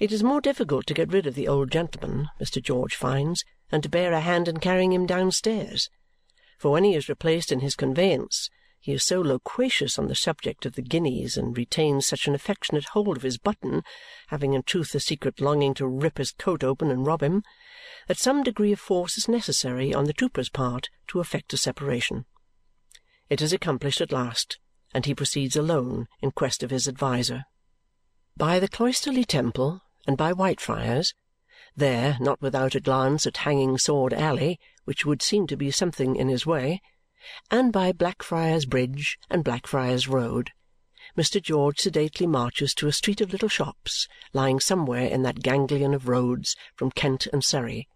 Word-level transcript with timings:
It 0.00 0.12
is 0.12 0.22
more 0.22 0.40
difficult 0.40 0.86
to 0.86 0.94
get 0.94 1.12
rid 1.12 1.26
of 1.26 1.34
the 1.34 1.46
old 1.46 1.70
gentleman, 1.70 2.30
Mr. 2.40 2.62
George 2.62 2.94
finds, 2.94 3.44
than 3.68 3.82
to 3.82 3.88
bear 3.90 4.14
a 4.14 4.20
hand 4.20 4.48
in 4.48 4.56
carrying 4.56 4.94
him 4.94 5.04
downstairs. 5.04 5.90
For 6.56 6.70
when 6.70 6.84
he 6.84 6.94
is 6.94 7.10
replaced 7.10 7.52
in 7.52 7.60
his 7.60 7.76
conveyance, 7.76 8.48
he 8.80 8.92
is 8.92 9.04
so 9.04 9.20
loquacious 9.20 9.98
on 9.98 10.08
the 10.08 10.14
subject 10.14 10.64
of 10.64 10.74
the 10.74 10.80
guineas 10.80 11.36
and 11.36 11.54
retains 11.54 12.06
such 12.06 12.26
an 12.26 12.34
affectionate 12.34 12.86
hold 12.86 13.18
of 13.18 13.22
his 13.22 13.36
button, 13.36 13.82
having 14.28 14.54
in 14.54 14.62
truth 14.62 14.94
a 14.94 15.00
secret 15.00 15.38
longing 15.38 15.74
to 15.74 15.86
rip 15.86 16.16
his 16.16 16.32
coat 16.32 16.64
open 16.64 16.90
and 16.90 17.06
rob 17.06 17.22
him, 17.22 17.42
that 18.06 18.16
some 18.16 18.42
degree 18.42 18.72
of 18.72 18.80
force 18.80 19.18
is 19.18 19.28
necessary 19.28 19.92
on 19.92 20.04
the 20.04 20.14
trooper's 20.14 20.48
part 20.48 20.88
to 21.08 21.20
effect 21.20 21.52
a 21.52 21.58
separation. 21.58 22.24
It 23.28 23.42
is 23.42 23.52
accomplished 23.52 24.00
at 24.00 24.12
last, 24.12 24.58
and 24.94 25.04
he 25.04 25.14
proceeds 25.14 25.56
alone 25.56 26.06
in 26.22 26.30
quest 26.30 26.62
of 26.62 26.70
his 26.70 26.88
adviser. 26.88 27.44
By 28.34 28.58
the 28.58 28.68
cloisterly 28.68 29.24
Temple 29.24 29.82
and 30.06 30.16
by 30.16 30.32
Whitefriars, 30.32 31.12
there, 31.76 32.16
not 32.20 32.40
without 32.40 32.74
a 32.74 32.80
glance 32.80 33.26
at 33.26 33.38
Hanging 33.38 33.76
Sword 33.76 34.12
Alley, 34.14 34.58
which 34.84 35.04
would 35.04 35.22
seem 35.22 35.46
to 35.46 35.56
be 35.56 35.70
something 35.70 36.16
in 36.16 36.28
his 36.28 36.46
way, 36.46 36.80
and 37.50 37.72
by 37.72 37.92
Blackfriars 37.92 38.64
Bridge 38.64 39.18
and 39.28 39.44
Blackfriars 39.44 40.08
Road, 40.08 40.52
Mr. 41.16 41.42
George 41.42 41.78
sedately 41.78 42.26
marches 42.26 42.72
to 42.74 42.86
a 42.86 42.92
street 42.92 43.20
of 43.20 43.32
little 43.32 43.48
shops 43.48 44.08
lying 44.32 44.58
somewhere 44.58 45.06
in 45.06 45.22
that 45.22 45.42
ganglion 45.42 45.92
of 45.92 46.08
roads 46.08 46.56
from 46.76 46.90
Kent 46.90 47.26
and 47.32 47.44
Surrey, 47.44 47.88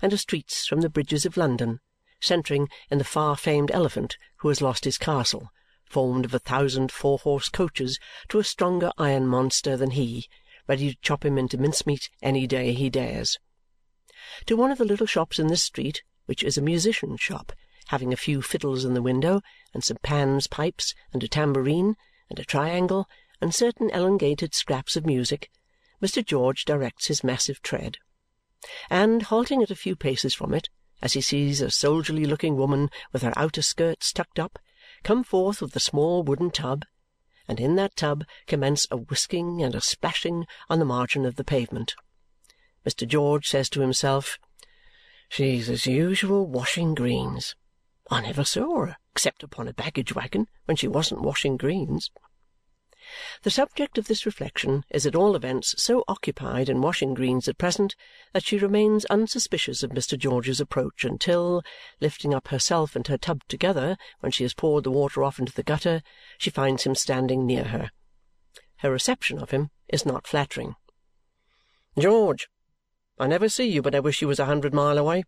and 0.00 0.12
of 0.12 0.20
streets 0.20 0.66
from 0.66 0.80
the 0.80 0.88
bridges 0.88 1.26
of 1.26 1.36
London, 1.36 1.80
centring 2.20 2.68
in 2.90 2.98
the 2.98 3.04
far-famed 3.04 3.70
elephant 3.72 4.16
who 4.36 4.48
has 4.48 4.60
lost 4.60 4.84
his 4.84 4.98
castle, 4.98 5.50
formed 5.84 6.24
of 6.24 6.34
a 6.34 6.38
thousand 6.38 6.92
four-horse 6.92 7.48
coaches, 7.48 7.98
to 8.28 8.38
a 8.38 8.44
stronger 8.44 8.92
iron 8.98 9.26
monster 9.26 9.76
than 9.76 9.90
he, 9.90 10.28
ready 10.68 10.90
to 10.90 11.00
chop 11.00 11.24
him 11.24 11.38
into 11.38 11.58
mincemeat 11.58 12.10
any 12.22 12.46
day 12.46 12.72
he 12.72 12.90
dares. 12.90 13.38
To 14.46 14.56
one 14.56 14.70
of 14.70 14.78
the 14.78 14.84
little 14.84 15.06
shops 15.06 15.38
in 15.38 15.46
this 15.46 15.62
street, 15.62 16.02
which 16.26 16.42
is 16.42 16.58
a 16.58 16.62
musician's 16.62 17.20
shop 17.20 17.52
having 17.88 18.12
a 18.12 18.16
few 18.16 18.42
fiddles 18.42 18.84
in 18.84 18.92
the 18.92 19.02
window, 19.02 19.40
and 19.72 19.82
some 19.82 19.96
Pan's 20.02 20.46
pipes, 20.46 20.94
and 21.12 21.22
a 21.24 21.28
tambourine, 21.28 21.96
and 22.28 22.38
a 22.38 22.44
triangle, 22.44 23.08
and 23.40 23.54
certain 23.54 23.88
elongated 23.90 24.54
scraps 24.54 24.94
of 24.94 25.06
music, 25.06 25.50
Mr. 26.02 26.24
George 26.24 26.66
directs 26.66 27.06
his 27.06 27.24
massive 27.24 27.62
tread. 27.62 27.96
And, 28.90 29.22
halting 29.22 29.62
at 29.62 29.70
a 29.70 29.76
few 29.76 29.96
paces 29.96 30.34
from 30.34 30.52
it, 30.52 30.68
as 31.00 31.14
he 31.14 31.22
sees 31.22 31.62
a 31.62 31.70
soldierly-looking 31.70 32.56
woman 32.56 32.90
with 33.10 33.22
her 33.22 33.32
outer 33.36 33.62
skirts 33.62 34.12
tucked 34.12 34.38
up 34.38 34.58
come 35.02 35.24
forth 35.24 35.62
with 35.62 35.74
a 35.74 35.80
small 35.80 36.22
wooden 36.22 36.50
tub, 36.50 36.84
and 37.48 37.58
in 37.58 37.74
that 37.76 37.96
tub 37.96 38.24
commence 38.46 38.86
a 38.90 38.96
whisking 38.96 39.62
and 39.62 39.74
a 39.74 39.80
splashing 39.80 40.46
on 40.68 40.78
the 40.78 40.84
margin 40.84 41.24
of 41.24 41.36
the 41.36 41.44
pavement. 41.44 41.96
Mr. 42.86 43.08
George 43.08 43.48
says 43.48 43.68
to 43.70 43.80
himself, 43.80 44.38
"She's 45.28 45.68
as 45.68 45.86
usual 45.86 46.46
washing 46.46 46.94
greens. 46.94 47.56
I 48.10 48.20
never 48.20 48.44
saw 48.44 48.86
her 48.86 48.96
except 49.12 49.42
upon 49.42 49.66
a 49.66 49.72
baggage 49.72 50.14
waggon 50.14 50.46
when 50.66 50.76
she 50.76 50.86
wasn't 50.86 51.22
washing 51.22 51.56
greens." 51.56 52.10
The 53.42 53.50
subject 53.50 53.98
of 53.98 54.06
this 54.06 54.26
reflection 54.26 54.84
is 54.90 55.06
at 55.06 55.14
all 55.14 55.34
events 55.34 55.74
so 55.76 56.04
occupied 56.08 56.68
in 56.68 56.82
washing 56.82 57.14
greens 57.14 57.48
at 57.48 57.58
present 57.58 57.94
that 58.32 58.44
she 58.44 58.58
remains 58.58 59.04
unsuspicious 59.06 59.82
of 59.82 59.90
Mr. 59.90 60.18
George's 60.18 60.60
approach 60.60 61.04
until, 61.04 61.62
lifting 62.00 62.34
up 62.34 62.48
herself 62.48 62.94
and 62.94 63.06
her 63.06 63.16
tub 63.16 63.42
together 63.48 63.96
when 64.20 64.32
she 64.32 64.44
has 64.44 64.54
poured 64.54 64.84
the 64.84 64.90
water 64.90 65.24
off 65.24 65.38
into 65.38 65.52
the 65.52 65.62
gutter, 65.62 66.02
she 66.36 66.50
finds 66.50 66.84
him 66.84 66.94
standing 66.94 67.46
near 67.46 67.64
her. 67.64 67.90
Her 68.78 68.90
reception 68.90 69.38
of 69.38 69.50
him 69.50 69.70
is 69.88 70.04
not 70.04 70.26
flattering. 70.26 70.76
"George, 71.98 72.48
I 73.18 73.26
never 73.26 73.48
see 73.48 73.68
you 73.68 73.82
but 73.82 73.94
I 73.94 74.00
wish 74.00 74.22
you 74.22 74.28
was 74.28 74.38
a 74.38 74.46
hundred 74.46 74.74
mile 74.74 74.98
away. 74.98 75.24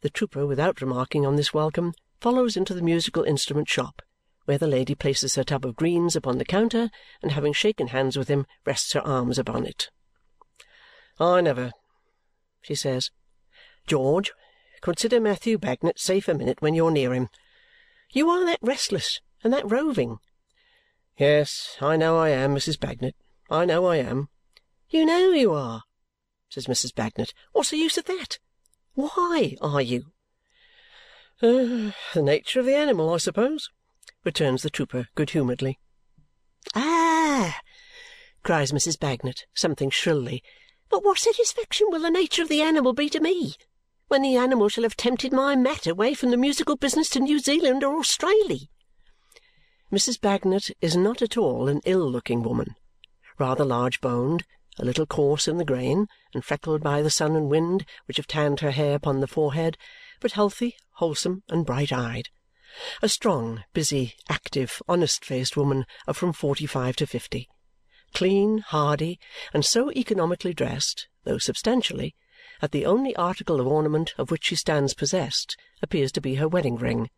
The 0.00 0.10
trooper, 0.10 0.46
without 0.46 0.80
remarking 0.80 1.26
on 1.26 1.36
this 1.36 1.52
welcome, 1.52 1.92
follows 2.20 2.56
into 2.56 2.72
the 2.72 2.82
musical 2.82 3.22
instrument 3.22 3.68
shop, 3.68 4.02
where 4.50 4.58
the 4.58 4.66
lady 4.66 4.96
places 4.96 5.36
her 5.36 5.44
tub 5.44 5.64
of 5.64 5.76
greens 5.76 6.16
upon 6.16 6.38
the 6.38 6.44
counter 6.44 6.90
and 7.22 7.30
having 7.30 7.52
shaken 7.52 7.86
hands 7.86 8.18
with 8.18 8.26
him, 8.26 8.44
rests 8.66 8.94
her 8.94 9.00
arms 9.02 9.38
upon 9.38 9.64
it. 9.64 9.90
"I 11.20 11.40
never," 11.40 11.70
she 12.60 12.74
says. 12.74 13.12
"George, 13.86 14.32
consider 14.80 15.20
Matthew 15.20 15.56
Bagnet 15.56 16.00
safe 16.00 16.26
a 16.26 16.34
minute 16.34 16.60
when 16.60 16.74
you're 16.74 16.90
near 16.90 17.14
him. 17.14 17.28
You 18.10 18.28
are 18.28 18.44
that 18.44 18.58
restless 18.60 19.20
and 19.44 19.52
that 19.52 19.70
roving." 19.70 20.18
"Yes, 21.16 21.76
I 21.80 21.94
know 21.94 22.18
I 22.18 22.30
am, 22.30 22.52
Mrs. 22.52 22.76
Bagnet. 22.80 23.14
I 23.50 23.64
know 23.64 23.86
I 23.86 23.98
am." 23.98 24.30
"You 24.88 25.06
know 25.06 25.30
you 25.30 25.52
are," 25.52 25.84
says 26.48 26.66
Mrs. 26.66 26.92
Bagnet. 26.92 27.32
"What's 27.52 27.70
the 27.70 27.76
use 27.76 27.96
of 27.96 28.06
that? 28.06 28.40
Why 28.94 29.56
are 29.60 29.80
you?" 29.80 30.10
"The 31.40 31.94
nature 32.16 32.58
of 32.58 32.66
the 32.66 32.74
animal, 32.74 33.14
I 33.14 33.18
suppose," 33.18 33.70
returns 34.24 34.62
the 34.62 34.70
trooper 34.70 35.08
good-humouredly. 35.14 35.78
"Ah!" 36.74 37.60
cries 38.42 38.72
Mrs. 38.72 38.98
Bagnet 38.98 39.46
something 39.54 39.90
shrilly. 39.90 40.42
"But 40.88 41.04
what 41.04 41.18
satisfaction 41.18 41.86
will 41.90 42.00
the 42.00 42.10
nature 42.10 42.42
of 42.42 42.48
the 42.48 42.62
animal 42.62 42.92
be 42.92 43.08
to 43.08 43.20
me 43.20 43.54
when 44.08 44.22
the 44.22 44.36
animal 44.36 44.68
shall 44.68 44.84
have 44.84 44.96
tempted 44.96 45.32
my 45.32 45.56
Mat 45.56 45.86
away 45.86 46.14
from 46.14 46.30
the 46.30 46.36
musical 46.36 46.76
business 46.76 47.08
to 47.10 47.20
New 47.20 47.38
Zealand 47.38 47.82
or 47.82 47.98
Australia?" 47.98 48.66
Mrs. 49.90 50.20
Bagnet 50.20 50.70
is 50.80 50.96
not 50.96 51.22
at 51.22 51.36
all 51.36 51.68
an 51.68 51.80
ill-looking 51.84 52.42
woman. 52.42 52.74
Rather 53.38 53.64
large-boned, 53.64 54.44
a 54.78 54.84
little 54.84 55.06
coarse 55.06 55.48
in 55.48 55.56
the 55.56 55.64
grain, 55.64 56.06
and 56.34 56.44
freckled 56.44 56.82
by 56.82 57.02
the 57.02 57.10
sun 57.10 57.34
and 57.36 57.50
wind 57.50 57.86
which 58.04 58.18
have 58.18 58.26
tanned 58.26 58.60
her 58.60 58.70
hair 58.70 58.94
upon 58.94 59.20
the 59.20 59.26
forehead, 59.26 59.78
but 60.20 60.32
healthy, 60.32 60.76
wholesome, 60.92 61.42
and 61.48 61.64
bright-eyed. 61.64 62.28
A 63.02 63.08
strong, 63.08 63.64
busy, 63.72 64.14
active, 64.28 64.80
honest-faced 64.86 65.56
woman 65.56 65.86
of 66.06 66.16
from 66.16 66.32
forty-five 66.32 66.94
to 66.96 67.06
fifty. 67.06 67.48
Clean, 68.14 68.58
hardy, 68.58 69.18
and 69.52 69.64
so 69.64 69.90
economically 69.90 70.54
dressed, 70.54 71.08
though 71.24 71.38
substantially, 71.38 72.14
that 72.60 72.70
the 72.70 72.86
only 72.86 73.16
article 73.16 73.60
of 73.60 73.66
ornament 73.66 74.14
of 74.18 74.30
which 74.30 74.44
she 74.44 74.54
stands 74.54 74.94
possessed 74.94 75.56
appears 75.82 76.12
to 76.12 76.20
be 76.20 76.36
her 76.36 76.46
wedding-ring, 76.46 77.10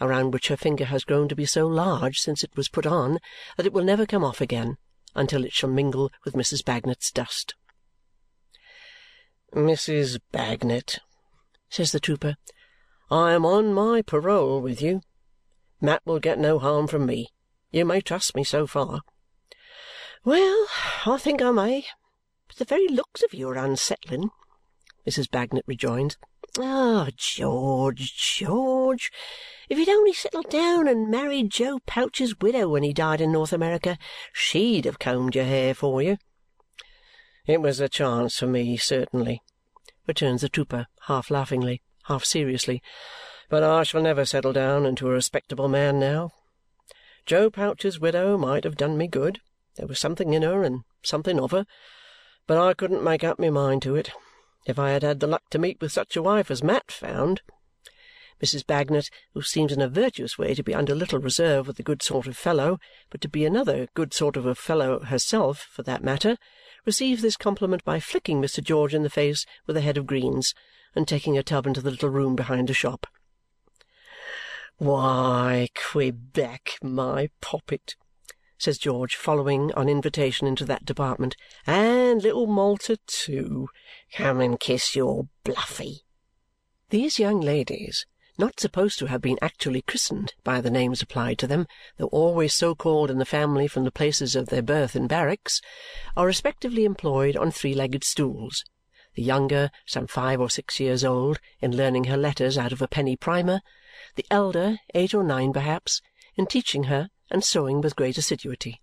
around 0.00 0.32
which 0.32 0.48
her 0.48 0.56
finger 0.56 0.84
has 0.84 1.04
grown 1.04 1.28
to 1.28 1.36
be 1.36 1.46
so 1.46 1.66
large 1.66 2.18
since 2.18 2.44
it 2.44 2.54
was 2.54 2.68
put 2.68 2.84
on 2.84 3.18
that 3.56 3.64
it 3.64 3.72
will 3.72 3.84
never 3.84 4.04
come 4.04 4.24
off 4.24 4.40
again 4.40 4.76
until 5.14 5.44
it 5.44 5.52
shall 5.52 5.70
mingle 5.70 6.12
with 6.24 6.34
Mrs. 6.34 6.62
Bagnet's 6.62 7.10
dust. 7.10 7.54
"Mrs. 9.54 10.20
Bagnet," 10.32 10.98
says 11.70 11.92
the 11.92 12.00
trooper, 12.00 12.36
"I 13.10 13.32
am 13.32 13.46
on 13.46 13.72
my 13.72 14.02
parole 14.02 14.60
with 14.60 14.82
you. 14.82 15.00
Mat 15.80 16.02
will 16.04 16.18
get 16.18 16.38
no 16.38 16.58
harm 16.58 16.86
from 16.86 17.06
me. 17.06 17.28
You 17.70 17.86
may 17.86 18.02
trust 18.02 18.34
me 18.34 18.44
so 18.44 18.66
far." 18.66 19.00
"Well, 20.24 20.66
I 21.06 21.16
think 21.18 21.40
I 21.40 21.50
may. 21.50 21.86
But 22.48 22.56
the 22.56 22.66
very 22.66 22.86
looks 22.86 23.22
of 23.22 23.32
you 23.32 23.48
are 23.48 23.56
unsettling," 23.56 24.30
Mrs. 25.06 25.30
Bagnet 25.30 25.64
rejoins. 25.66 26.18
"Ah, 26.58 27.08
George, 27.16 28.14
George! 28.14 29.10
If 29.70 29.78
you'd 29.78 29.88
only 29.88 30.12
settled 30.12 30.50
down 30.50 30.86
and 30.86 31.10
married 31.10 31.50
Joe 31.50 31.78
Pouch's 31.86 32.38
widow 32.40 32.68
when 32.68 32.82
he 32.82 32.92
died 32.92 33.22
in 33.22 33.32
North 33.32 33.54
America, 33.54 33.96
SHE'd 34.34 34.84
have 34.84 34.98
combed 34.98 35.34
your 35.34 35.46
hair 35.46 35.72
for 35.72 36.02
you." 36.02 36.18
"It 37.46 37.62
was 37.62 37.80
a 37.80 37.88
chance 37.88 38.38
for 38.38 38.46
me, 38.46 38.76
certainly," 38.76 39.40
returns 40.06 40.42
the 40.42 40.50
trooper, 40.50 40.88
half 41.06 41.30
laughingly, 41.30 41.80
half 42.08 42.24
seriously, 42.24 42.82
"but 43.48 43.62
I 43.62 43.82
shall 43.82 44.02
never 44.02 44.24
settle 44.24 44.52
down 44.52 44.84
into 44.84 45.08
a 45.08 45.12
respectable 45.12 45.68
man 45.68 46.00
now. 46.00 46.32
Joe 47.26 47.50
Pouch's 47.50 48.00
widow 48.00 48.36
might 48.38 48.64
have 48.64 48.76
done 48.76 48.96
me 48.96 49.06
good. 49.06 49.40
There 49.76 49.86
was 49.86 49.98
something 49.98 50.32
in 50.32 50.42
her 50.42 50.64
and 50.64 50.84
something 51.02 51.38
of 51.38 51.50
her, 51.50 51.66
but 52.46 52.56
I 52.56 52.72
couldn't 52.72 53.04
make 53.04 53.22
up 53.22 53.38
my 53.38 53.50
mind 53.50 53.82
to 53.82 53.94
it. 53.94 54.10
If 54.66 54.78
I 54.78 54.90
had 54.90 55.02
had 55.02 55.20
the 55.20 55.26
luck 55.26 55.42
to 55.50 55.58
meet 55.58 55.80
with 55.80 55.92
such 55.92 56.16
a 56.16 56.22
wife 56.22 56.50
as 56.50 56.62
Mat 56.62 56.90
found 56.90 57.42
Mrs. 58.42 58.64
Bagnet, 58.66 59.10
who 59.34 59.42
seems 59.42 59.72
in 59.72 59.82
a 59.82 59.88
virtuous 59.88 60.38
way 60.38 60.54
to 60.54 60.62
be 60.62 60.74
under 60.74 60.94
little 60.94 61.18
reserve 61.18 61.66
with 61.66 61.78
a 61.78 61.82
good 61.82 62.02
sort 62.02 62.26
of 62.26 62.36
fellow, 62.36 62.78
but 63.10 63.20
to 63.20 63.28
be 63.28 63.44
another 63.44 63.88
good 63.94 64.14
sort 64.14 64.36
of 64.36 64.46
a 64.46 64.54
fellow 64.54 65.00
herself 65.00 65.66
for 65.70 65.82
that 65.82 66.02
matter, 66.02 66.38
receives 66.86 67.20
this 67.20 67.36
compliment 67.36 67.84
by 67.84 68.00
flicking 68.00 68.40
Mr. 68.40 68.62
George 68.62 68.94
in 68.94 69.02
the 69.02 69.10
face 69.10 69.44
with 69.66 69.76
a 69.76 69.82
head 69.82 69.98
of 69.98 70.06
greens 70.06 70.54
and 70.98 71.06
taking 71.06 71.36
her 71.36 71.42
tub 71.44 71.64
into 71.64 71.80
the 71.80 71.92
little 71.92 72.10
room 72.10 72.34
behind 72.34 72.68
the 72.68 72.74
shop. 72.74 73.06
"Why, 74.78 75.68
Quebec, 75.74 76.78
my 76.82 77.30
poppet!" 77.40 77.94
says 78.58 78.78
George, 78.78 79.14
following, 79.14 79.72
on 79.74 79.88
invitation, 79.88 80.48
into 80.48 80.64
that 80.64 80.84
department. 80.84 81.36
"And 81.68 82.20
little 82.20 82.48
Malta 82.48 82.98
too! 83.06 83.68
Come 84.12 84.40
and 84.40 84.58
kiss 84.58 84.96
your 84.96 85.28
Bluffy!" 85.44 86.04
These 86.90 87.20
young 87.20 87.40
ladies 87.40 88.04
not 88.36 88.58
supposed 88.58 88.98
to 88.98 89.06
have 89.06 89.20
been 89.20 89.38
actually 89.40 89.82
christened 89.82 90.34
by 90.42 90.60
the 90.60 90.70
names 90.70 91.00
applied 91.00 91.38
to 91.38 91.46
them, 91.46 91.68
though 91.96 92.06
always 92.06 92.54
so 92.54 92.74
called 92.74 93.08
in 93.08 93.18
the 93.18 93.24
family 93.24 93.68
from 93.68 93.84
the 93.84 93.92
places 93.92 94.34
of 94.34 94.48
their 94.48 94.62
birth 94.62 94.96
in 94.96 95.06
barracks, 95.06 95.60
are 96.16 96.26
respectively 96.26 96.84
employed 96.84 97.36
on 97.36 97.52
three-legged 97.52 98.02
stools, 98.02 98.64
the 99.14 99.22
younger, 99.22 99.70
some 99.86 100.06
five 100.06 100.40
or 100.40 100.50
six 100.50 100.78
years 100.78 101.04
old, 101.04 101.40
in 101.60 101.76
learning 101.76 102.04
her 102.04 102.16
letters 102.16 102.58
out 102.58 102.72
of 102.72 102.82
a 102.82 102.88
penny 102.88 103.16
primer, 103.16 103.60
the 104.14 104.26
elder, 104.30 104.78
eight 104.94 105.14
or 105.14 105.24
nine 105.24 105.52
perhaps, 105.52 106.00
in 106.36 106.46
teaching 106.46 106.84
her 106.84 107.10
and 107.30 107.44
sewing 107.44 107.80
with 107.80 107.96
great 107.96 108.18
assiduity. 108.18 108.80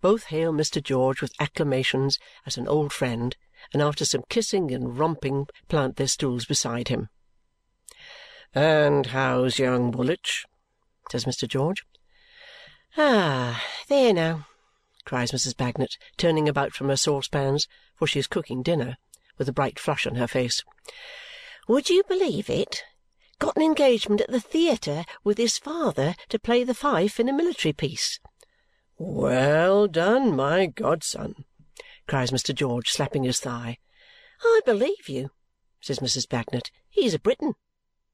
Both 0.00 0.24
hail 0.24 0.52
Mr. 0.52 0.82
George 0.82 1.20
with 1.20 1.32
acclamations 1.38 2.18
as 2.46 2.56
an 2.56 2.68
old 2.68 2.92
friend, 2.92 3.36
and 3.72 3.80
after 3.80 4.04
some 4.04 4.24
kissing 4.28 4.70
and 4.70 4.98
romping 4.98 5.46
plant 5.68 5.96
their 5.96 6.08
stools 6.08 6.44
beside 6.44 6.88
him. 6.88 7.08
"And 8.54 9.06
how's 9.06 9.58
young 9.58 9.90
Woolwich?" 9.90 10.44
says 11.10 11.24
Mr. 11.24 11.48
George. 11.48 11.84
"Ah! 12.96 13.64
There 13.88 14.12
now!" 14.12 14.46
cries 15.04 15.32
Mrs. 15.32 15.56
Bagnet, 15.56 15.96
turning 16.16 16.48
about 16.48 16.72
from 16.72 16.88
her 16.88 16.96
saucepans, 16.96 17.66
for 17.96 18.06
she 18.06 18.18
is 18.18 18.26
cooking 18.26 18.62
dinner, 18.62 18.96
with 19.38 19.48
a 19.48 19.52
bright 19.52 19.78
flush 19.78 20.06
on 20.06 20.14
her 20.14 20.28
face. 20.28 20.62
"Would 21.68 21.90
you 21.90 22.02
believe 22.04 22.48
it? 22.48 22.84
Got 23.38 23.56
an 23.56 23.62
engagement 23.62 24.20
at 24.20 24.30
the 24.30 24.40
theatre 24.40 25.04
with 25.24 25.38
his 25.38 25.58
father 25.58 26.14
to 26.28 26.38
play 26.38 26.62
the 26.62 26.74
fife 26.74 27.18
in 27.18 27.28
a 27.28 27.32
military 27.32 27.72
piece!" 27.72 28.20
"Well 28.96 29.88
done, 29.88 30.36
my 30.36 30.66
godson!" 30.66 31.44
cries 32.06 32.30
Mr. 32.30 32.54
George, 32.54 32.90
slapping 32.90 33.24
his 33.24 33.40
thigh. 33.40 33.78
"I 34.42 34.60
believe 34.64 35.08
you," 35.08 35.30
says 35.80 35.98
Mrs. 35.98 36.28
Bagnet. 36.28 36.70
"He's 36.88 37.14
a 37.14 37.18
Briton. 37.18 37.54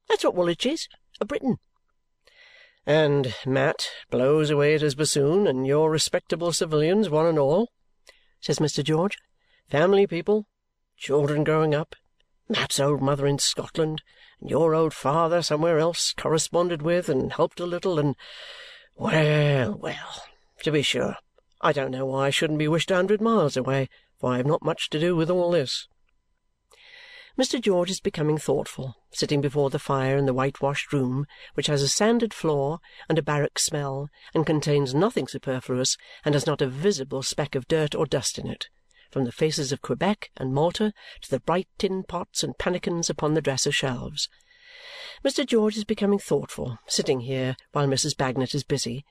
That's 0.09 0.25
what 0.25 0.35
Woolwich 0.35 0.65
is, 0.65 0.89
a 1.21 1.25
Briton." 1.25 1.59
"And 2.87 3.35
Mat 3.45 3.91
blows 4.09 4.49
away 4.49 4.75
at 4.75 4.81
his 4.81 4.95
bassoon, 4.95 5.47
and 5.47 5.67
your 5.67 5.91
respectable 5.91 6.53
civilians, 6.53 7.11
one 7.11 7.27
and 7.27 7.39
all," 7.39 7.71
says 8.41 8.59
Mr. 8.59 8.83
George. 8.83 9.19
"Family 9.69 10.07
people, 10.07 10.47
children 11.01 11.43
growing 11.43 11.75
up, 11.75 11.97
Mat's 12.47 12.79
old 12.79 13.01
mother 13.01 13.27
in 13.27 13.39
Scotland, 13.39 14.03
and 14.39 14.51
your 14.51 14.75
old 14.75 14.93
father 14.93 15.41
somewhere 15.41 15.79
else, 15.79 16.13
corresponded 16.13 16.83
with 16.83 17.09
and 17.09 17.33
helped 17.33 17.59
a 17.59 17.65
little, 17.65 17.99
and 17.99 18.15
well, 18.97 19.79
well, 19.79 20.25
to 20.63 20.71
be 20.71 20.83
sure, 20.83 21.17
I 21.63 21.73
don't 21.73 21.91
know 21.91 22.05
why 22.05 22.27
I 22.27 22.31
shouldn't 22.31 22.59
be 22.59 22.69
wished 22.69 22.91
a 22.91 22.97
hundred 22.97 23.23
miles 23.23 23.57
away, 23.57 23.89
for 24.19 24.35
I 24.35 24.37
have 24.37 24.47
not 24.47 24.63
much 24.63 24.91
to 24.91 25.01
do 25.01 25.17
with 25.17 25.31
all 25.31 25.51
this. 25.51 25.89
Mr. 27.39 27.59
George 27.59 27.91
is 27.91 28.01
becoming 28.01 28.37
thoughtful, 28.37 28.97
sitting 29.11 29.41
before 29.41 29.71
the 29.71 29.79
fire 29.79 30.19
in 30.19 30.27
the 30.27 30.35
whitewashed 30.35 30.93
room, 30.93 31.27
which 31.55 31.69
has 31.69 31.81
a 31.81 31.89
sanded 31.89 32.35
floor 32.35 32.79
and 33.09 33.19
a 33.19 33.23
barrack 33.23 33.59
smell 33.59 34.11
and 34.35 34.45
contains 34.45 34.95
nothing 34.95 35.27
superfluous 35.27 35.97
and 36.27 36.35
has 36.35 36.47
not 36.47 36.61
a 36.61 36.67
visible 36.67 37.23
speck 37.23 37.55
of 37.55 37.67
dirt 37.69 37.95
or 37.95 38.05
dust 38.05 38.39
in 38.39 38.47
it, 38.47 38.69
from 39.11 39.25
the 39.25 39.33
faces 39.33 39.73
of 39.73 39.83
Quebec 39.83 40.31
and 40.37 40.55
Malta 40.55 40.93
to 41.23 41.31
the 41.31 41.41
bright 41.41 41.69
tin 41.79 42.03
pots 42.03 42.43
and 42.43 42.57
pannikins 42.59 43.11
upon 43.11 43.35
the 43.35 43.43
dresser 43.43 43.73
shelves. 43.73 44.29
Mr. 45.25 45.45
George 45.45 45.77
is 45.77 45.85
becoming 45.85 46.19
thoughtful, 46.19 46.79
sitting 46.87 47.21
here 47.21 47.57
while 47.73 47.87
Mrs. 47.87 48.17
Bagnet 48.17 48.55
is 48.55 48.65
busy, 48.65 49.05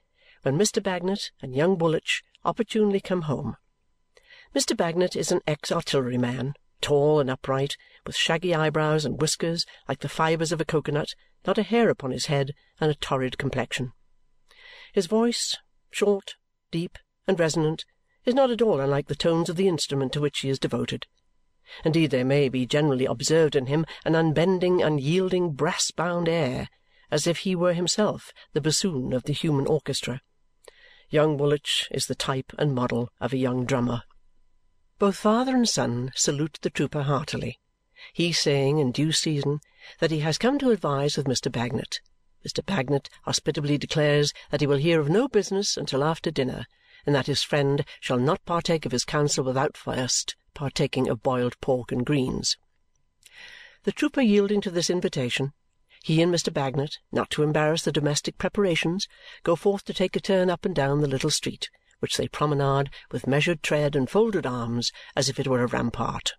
when 0.43 0.57
Mr. 0.57 0.81
Bagnet 0.81 1.31
and 1.41 1.55
young 1.55 1.77
Woolwich 1.77 2.23
opportunely 2.43 2.99
come 2.99 3.23
home. 3.23 3.57
Mr. 4.55 4.75
Bagnet 4.75 5.15
is 5.15 5.31
an 5.31 5.41
ex-artilleryman 5.45 6.53
tall 6.81 7.19
and 7.19 7.29
upright, 7.29 7.75
with 8.05 8.15
shaggy 8.15 8.55
eyebrows 8.55 9.05
and 9.05 9.21
whiskers 9.21 9.65
like 9.87 9.99
the 9.99 10.09
fibres 10.09 10.51
of 10.51 10.61
a 10.61 10.65
coconut, 10.65 11.13
not 11.45 11.57
a 11.57 11.63
hair 11.63 11.89
upon 11.89 12.11
his 12.11 12.27
head, 12.27 12.53
and 12.79 12.89
a 12.89 12.95
torrid 12.95 13.37
complexion. 13.37 13.91
His 14.93 15.05
voice, 15.05 15.57
short, 15.91 16.35
deep, 16.71 16.97
and 17.27 17.39
resonant, 17.39 17.85
is 18.29 18.35
not 18.35 18.51
at 18.51 18.61
all 18.61 18.79
unlike 18.79 19.07
the 19.07 19.15
tones 19.15 19.49
of 19.49 19.55
the 19.55 19.67
instrument 19.67 20.13
to 20.13 20.21
which 20.21 20.39
he 20.39 20.49
is 20.49 20.59
devoted. 20.59 21.07
Indeed, 21.83 22.11
there 22.11 22.23
may 22.23 22.47
be 22.47 22.65
generally 22.65 23.05
observed 23.05 23.55
in 23.55 23.65
him 23.65 23.85
an 24.05 24.15
unbending, 24.15 24.81
unyielding, 24.81 25.53
brass-bound 25.53 26.29
air, 26.29 26.69
as 27.09 27.25
if 27.25 27.39
he 27.39 27.55
were 27.55 27.73
himself 27.73 28.31
the 28.53 28.61
bassoon 28.61 29.13
of 29.13 29.23
the 29.23 29.33
human 29.33 29.65
orchestra. 29.65 30.21
Young 31.09 31.37
Woolwich 31.37 31.87
is 31.89 32.05
the 32.05 32.13
type 32.13 32.53
and 32.59 32.75
model 32.75 33.09
of 33.19 33.33
a 33.33 33.37
young 33.37 33.65
drummer. 33.65 34.03
Both 34.99 35.15
father 35.15 35.55
and 35.55 35.67
son 35.67 36.11
salute 36.15 36.59
the 36.61 36.69
trooper 36.69 37.01
heartily, 37.01 37.57
he 38.13 38.31
saying 38.31 38.77
in 38.77 38.91
due 38.91 39.11
season 39.11 39.59
that 39.99 40.11
he 40.11 40.19
has 40.19 40.37
come 40.37 40.59
to 40.59 40.69
advise 40.69 41.17
with 41.17 41.25
Mr. 41.25 41.51
Bagnet. 41.51 41.99
Mr. 42.45 42.63
Bagnet 42.63 43.09
hospitably 43.23 43.79
declares 43.79 44.33
that 44.51 44.61
he 44.61 44.67
will 44.67 44.77
hear 44.77 44.99
of 44.99 45.09
no 45.09 45.27
business 45.27 45.77
until 45.77 46.03
after 46.03 46.29
dinner 46.29 46.67
and 47.05 47.15
that 47.15 47.27
his 47.27 47.43
friend 47.43 47.85
shall 47.99 48.17
not 48.17 48.43
partake 48.45 48.85
of 48.85 48.91
his 48.91 49.05
counsel 49.05 49.43
without 49.43 49.77
first 49.77 50.35
partaking 50.53 51.07
of 51.07 51.23
boiled 51.23 51.59
pork 51.61 51.91
and 51.91 52.05
greens. 52.05 52.57
The 53.83 53.91
trooper 53.91 54.21
yielding 54.21 54.61
to 54.61 54.71
this 54.71 54.89
invitation, 54.89 55.53
he 56.03 56.21
and 56.21 56.33
Mr. 56.33 56.53
Bagnet, 56.53 56.97
not 57.11 57.29
to 57.31 57.43
embarrass 57.43 57.83
the 57.83 57.91
domestic 57.91 58.37
preparations, 58.37 59.07
go 59.43 59.55
forth 59.55 59.85
to 59.85 59.93
take 59.93 60.15
a 60.15 60.19
turn 60.19 60.49
up 60.49 60.65
and 60.65 60.75
down 60.75 61.01
the 61.01 61.07
little 61.07 61.29
street 61.29 61.69
which 61.99 62.17
they 62.17 62.27
promenade 62.27 62.89
with 63.11 63.27
measured 63.27 63.61
tread 63.61 63.95
and 63.95 64.09
folded 64.09 64.45
arms 64.45 64.91
as 65.15 65.29
if 65.29 65.39
it 65.39 65.47
were 65.47 65.63
a 65.63 65.67
rampart. 65.67 66.33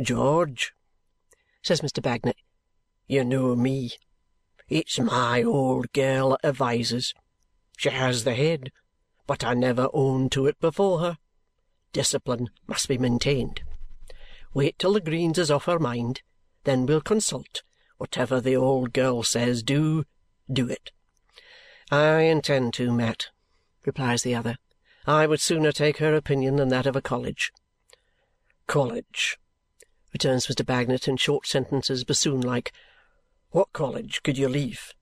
"George," 0.00 0.72
says 1.62 1.80
Mr. 1.80 2.02
Bagnet, 2.02 2.36
"you 3.06 3.24
know 3.24 3.56
me. 3.56 3.92
It's 4.68 4.98
my 5.00 5.42
old 5.42 5.92
girl 5.92 6.30
that 6.30 6.44
advises. 6.44 7.12
She 7.76 7.90
has 7.90 8.22
the 8.24 8.34
head, 8.34 8.70
but 9.30 9.44
I 9.44 9.54
never 9.54 9.88
owned 9.92 10.32
to 10.32 10.48
it 10.48 10.58
before 10.58 10.98
her. 10.98 11.16
Discipline 11.92 12.50
must 12.66 12.88
be 12.88 12.98
maintained. 12.98 13.62
Wait 14.52 14.76
till 14.76 14.94
the 14.94 15.00
greens 15.00 15.38
is 15.38 15.52
off 15.52 15.66
her 15.66 15.78
mind, 15.78 16.22
then 16.64 16.84
we'll 16.84 17.00
consult. 17.00 17.62
Whatever 17.96 18.40
the 18.40 18.56
old 18.56 18.92
girl 18.92 19.22
says 19.22 19.62
do, 19.62 20.02
do 20.52 20.68
it." 20.68 20.90
"I 21.92 22.22
intend 22.22 22.74
to, 22.74 22.90
Mat 22.90 23.28
replies 23.84 24.24
the 24.24 24.34
other. 24.34 24.56
"I 25.06 25.28
would 25.28 25.40
sooner 25.40 25.70
take 25.70 25.98
her 25.98 26.16
opinion 26.16 26.56
than 26.56 26.70
that 26.70 26.86
of 26.86 26.96
a 26.96 27.00
college." 27.00 27.52
"College!" 28.66 29.38
returns 30.12 30.48
Mr. 30.48 30.66
Bagnet 30.66 31.06
in 31.06 31.16
short 31.16 31.46
sentences, 31.46 32.02
bassoon 32.02 32.40
like. 32.40 32.72
"What 33.50 33.72
college 33.72 34.24
could 34.24 34.36
you 34.36 34.48
leave? 34.48 34.92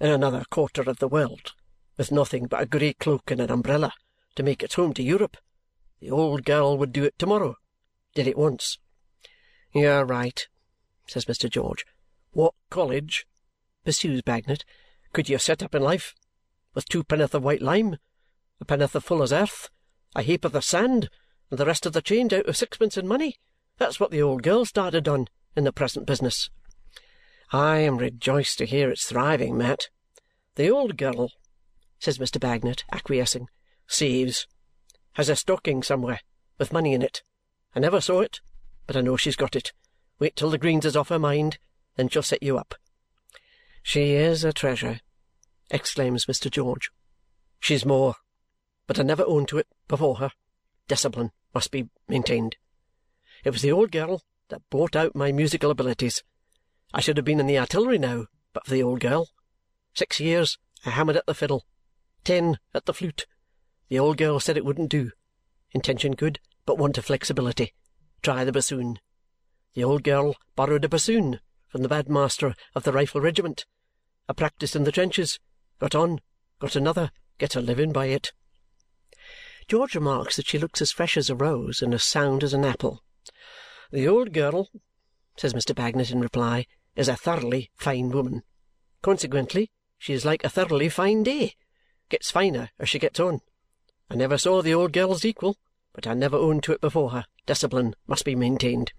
In 0.00 0.10
another 0.10 0.44
quarter 0.50 0.82
of 0.90 0.98
the 0.98 1.06
world, 1.06 1.54
with 1.98 2.10
nothing 2.10 2.46
but 2.46 2.62
a 2.62 2.66
grey 2.66 2.94
cloak 2.94 3.30
and 3.30 3.40
an 3.40 3.50
umbrella, 3.50 3.92
to 4.34 4.42
make 4.42 4.62
its 4.62 4.76
home 4.76 4.94
to 4.94 5.02
Europe. 5.02 5.36
The 6.00 6.10
old 6.10 6.44
girl 6.44 6.78
would 6.78 6.92
do 6.92 7.04
it 7.04 7.18
to-morrow. 7.18 7.56
Did 8.14 8.28
it 8.28 8.38
once." 8.38 8.78
"You're 9.74 10.04
right," 10.04 10.46
says 11.06 11.24
Mr. 11.24 11.50
George. 11.50 11.84
"What 12.30 12.54
college," 12.70 13.26
pursues 13.84 14.22
Bagnet, 14.22 14.64
"could 15.12 15.28
you 15.28 15.38
set 15.38 15.62
up 15.62 15.74
in 15.74 15.82
life? 15.82 16.14
With 16.72 16.88
two 16.88 17.02
penn'orth 17.02 17.34
of 17.34 17.42
white 17.42 17.62
lime? 17.62 17.98
a 18.60 18.64
penn'orth 18.64 18.94
of 18.94 19.04
fuller's 19.04 19.32
earth, 19.32 19.68
a 20.14 20.22
heap 20.22 20.44
of 20.44 20.52
the 20.52 20.62
sand, 20.62 21.10
and 21.50 21.58
the 21.58 21.66
rest 21.66 21.84
of 21.84 21.92
the 21.92 22.02
change 22.02 22.32
out 22.32 22.46
of 22.46 22.56
sixpence 22.56 22.96
in 22.96 23.08
money. 23.08 23.38
That's 23.76 23.98
what 23.98 24.10
the 24.10 24.22
old 24.22 24.42
girl 24.42 24.64
started 24.64 25.08
on 25.08 25.28
in 25.56 25.64
the 25.64 25.72
present 25.72 26.06
business." 26.06 26.48
"I 27.50 27.78
am 27.78 27.98
rejoiced 27.98 28.58
to 28.58 28.66
hear 28.66 28.88
it's 28.90 29.06
thriving, 29.06 29.58
Mat." 29.58 29.88
"The 30.54 30.70
old 30.70 30.96
girl," 30.96 31.32
says 31.98 32.18
Mr. 32.18 32.40
Bagnet, 32.40 32.84
acquiescing, 32.92 33.48
"saves. 33.86 34.46
Has 35.14 35.28
a 35.28 35.36
stocking 35.36 35.82
somewhere, 35.82 36.20
with 36.58 36.72
money 36.72 36.94
in 36.94 37.02
it. 37.02 37.22
I 37.74 37.80
never 37.80 38.00
saw 38.00 38.20
it, 38.20 38.40
but 38.86 38.96
I 38.96 39.00
know 39.00 39.16
she's 39.16 39.36
got 39.36 39.56
it. 39.56 39.72
Wait 40.18 40.36
till 40.36 40.50
the 40.50 40.58
greens 40.58 40.84
is 40.84 40.96
off 40.96 41.08
her 41.08 41.18
mind, 41.18 41.58
then 41.96 42.08
she'll 42.08 42.22
set 42.22 42.42
you 42.42 42.58
up." 42.58 42.74
"She 43.82 44.12
is 44.12 44.44
a 44.44 44.52
treasure!" 44.52 45.00
exclaims 45.70 46.26
Mr. 46.26 46.50
George. 46.50 46.90
"She's 47.60 47.84
more 47.84 48.16
but 48.88 48.98
I 48.98 49.02
never 49.02 49.24
owned 49.26 49.46
to 49.48 49.58
it 49.58 49.68
before 49.86 50.16
her. 50.16 50.32
Discipline 50.88 51.30
must 51.54 51.70
be 51.70 51.88
maintained. 52.08 52.56
It 53.44 53.50
was 53.50 53.62
the 53.62 53.70
old 53.70 53.92
girl 53.92 54.22
that 54.48 54.68
brought 54.70 54.96
out 54.96 55.14
my 55.14 55.30
musical 55.30 55.70
abilities. 55.70 56.24
I 56.92 57.00
should 57.00 57.18
have 57.18 57.26
been 57.26 57.38
in 57.38 57.46
the 57.46 57.58
artillery 57.58 57.98
now 57.98 58.26
but 58.54 58.64
for 58.64 58.72
the 58.72 58.82
old 58.82 59.00
girl. 59.00 59.28
Six 59.94 60.18
years 60.18 60.58
I 60.86 60.90
hammered 60.90 61.16
at 61.16 61.26
the 61.26 61.34
fiddle, 61.34 61.66
ten 62.24 62.58
at 62.74 62.86
the 62.86 62.94
flute. 62.94 63.26
The 63.88 63.98
old 63.98 64.16
girl 64.16 64.40
said 64.40 64.56
it 64.56 64.64
wouldn't 64.64 64.90
do. 64.90 65.12
Intention 65.72 66.12
good, 66.12 66.40
but 66.66 66.78
want 66.78 66.98
of 66.98 67.04
flexibility. 67.04 67.74
Try 68.22 68.44
the 68.44 68.52
bassoon. 68.52 68.98
The 69.74 69.84
old 69.84 70.02
girl 70.02 70.36
borrowed 70.56 70.84
a 70.84 70.88
bassoon 70.88 71.40
from 71.68 71.82
the 71.82 71.88
bad 71.88 72.08
master 72.08 72.54
of 72.74 72.82
the 72.82 72.92
rifle 72.92 73.20
regiment. 73.20 73.66
I 74.28 74.32
practised 74.32 74.74
in 74.74 74.84
the 74.84 74.92
trenches, 74.92 75.38
got 75.78 75.94
on, 75.94 76.20
got 76.58 76.76
another, 76.76 77.10
get 77.38 77.54
a 77.54 77.60
living 77.60 77.92
by 77.92 78.06
it. 78.06 78.32
George 79.68 79.94
remarks 79.94 80.36
that 80.36 80.46
she 80.46 80.58
looks 80.58 80.80
as 80.80 80.92
fresh 80.92 81.16
as 81.16 81.30
a 81.30 81.34
rose 81.34 81.82
and 81.82 81.92
as 81.94 82.02
sound 82.02 82.42
as 82.42 82.54
an 82.54 82.64
apple. 82.64 83.04
"The 83.90 84.08
old 84.08 84.32
girl," 84.32 84.70
says 85.36 85.54
Mr. 85.54 85.74
Bagnet 85.74 86.10
in 86.10 86.20
reply, 86.20 86.66
is 86.96 87.08
a 87.08 87.16
thoroughly 87.16 87.70
fine 87.74 88.10
woman. 88.10 88.42
Consequently, 89.02 89.70
she 89.98 90.12
is 90.12 90.24
like 90.24 90.42
a 90.42 90.48
thoroughly 90.48 90.88
fine 90.88 91.22
day. 91.22 91.54
Gets 92.08 92.30
finer 92.30 92.70
as 92.78 92.88
she 92.88 92.98
gets 92.98 93.20
on. 93.20 93.40
I 94.10 94.14
never 94.14 94.38
saw 94.38 94.62
the 94.62 94.72
old 94.72 94.92
girl's 94.92 95.24
equal, 95.24 95.56
but 95.92 96.06
I 96.06 96.14
never 96.14 96.36
owned 96.36 96.62
to 96.64 96.72
it 96.72 96.80
before 96.80 97.10
her. 97.10 97.26
Discipline 97.46 97.94
must 98.06 98.24
be 98.24 98.34
maintained. 98.34 98.92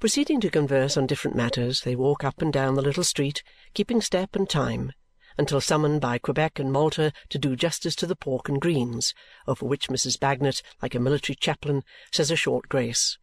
Proceeding 0.00 0.40
to 0.40 0.50
converse 0.50 0.96
on 0.96 1.06
different 1.06 1.36
matters, 1.36 1.80
they 1.80 1.96
walk 1.96 2.22
up 2.22 2.40
and 2.40 2.52
down 2.52 2.74
the 2.74 2.82
little 2.82 3.04
street, 3.04 3.42
keeping 3.74 4.00
step 4.00 4.36
and 4.36 4.48
time, 4.48 4.92
until 5.36 5.60
summoned 5.60 6.00
by 6.00 6.18
Quebec 6.18 6.58
and 6.58 6.72
Malta 6.72 7.12
to 7.28 7.38
do 7.38 7.56
justice 7.56 7.94
to 7.96 8.06
the 8.06 8.16
pork 8.16 8.48
and 8.48 8.60
greens, 8.60 9.12
over 9.46 9.66
which 9.66 9.88
Mrs. 9.88 10.18
Bagnet, 10.18 10.62
like 10.80 10.94
a 10.94 11.00
military 11.00 11.36
chaplain, 11.36 11.82
says 12.12 12.30
a 12.30 12.36
short 12.36 12.68
grace. 12.68 13.18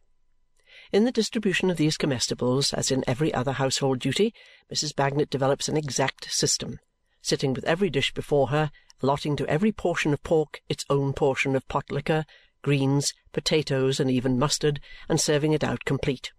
In 0.92 1.04
the 1.04 1.12
distribution 1.12 1.70
of 1.70 1.78
these 1.78 1.96
comestibles, 1.96 2.72
as 2.72 2.90
in 2.90 3.02
every 3.06 3.34
other 3.34 3.52
household 3.52 3.98
duty, 3.98 4.32
Mrs. 4.72 4.94
Bagnet 4.94 5.30
develops 5.30 5.68
an 5.68 5.76
exact 5.76 6.30
system, 6.30 6.78
sitting 7.26 7.52
with 7.52 7.64
every 7.64 7.90
dish 7.90 8.14
before 8.14 8.48
her, 8.48 8.70
allotting 9.02 9.36
to 9.36 9.46
every 9.46 9.72
portion 9.72 10.12
of 10.12 10.22
pork 10.22 10.60
its 10.68 10.84
own 10.88 11.12
portion 11.12 11.56
of 11.56 11.66
pot 11.66 11.90
liquor, 11.90 12.24
greens, 12.62 13.12
potatoes, 13.32 13.98
and 13.98 14.10
even 14.10 14.38
mustard, 14.38 14.80
and 15.08 15.20
serving 15.20 15.52
it 15.52 15.64
out 15.64 15.84
complete. 15.84 16.32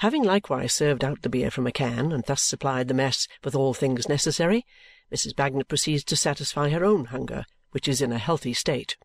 Having 0.00 0.24
likewise 0.24 0.72
served 0.72 1.04
out 1.04 1.22
the 1.22 1.28
beer 1.28 1.50
from 1.50 1.66
a 1.66 1.72
can 1.72 2.10
and 2.10 2.24
thus 2.24 2.42
supplied 2.42 2.88
the 2.88 2.94
mess 2.94 3.28
with 3.44 3.54
all 3.54 3.74
things 3.74 4.08
necessary, 4.08 4.66
Mrs. 5.12 5.36
Bagnet 5.36 5.68
proceeds 5.68 6.02
to 6.04 6.16
satisfy 6.16 6.70
her 6.70 6.84
own 6.84 7.06
hunger, 7.06 7.44
which 7.70 7.86
is 7.86 8.00
in 8.02 8.12
a 8.12 8.18
healthy 8.18 8.54
state. 8.54 8.96